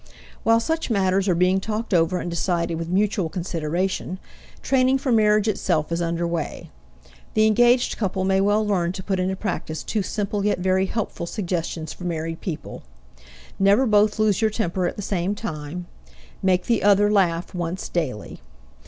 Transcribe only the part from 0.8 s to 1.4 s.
matters are